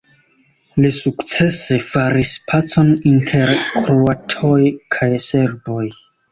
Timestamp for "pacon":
2.49-2.91